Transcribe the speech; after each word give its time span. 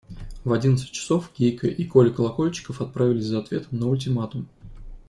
В 0.43 0.51
одиннадцать 0.51 0.89
часов 0.89 1.29
Гейка 1.37 1.67
и 1.67 1.85
Коля 1.85 2.09
Колокольчиков 2.09 2.81
отправились 2.81 3.25
за 3.25 3.37
ответом 3.37 3.77
на 3.77 3.87
ультиматум. 3.87 4.47